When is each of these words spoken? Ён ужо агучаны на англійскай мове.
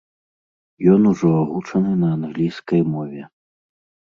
Ён 0.93 1.01
ужо 1.11 1.29
агучаны 1.41 1.93
на 2.03 2.09
англійскай 2.17 2.81
мове. 2.95 3.21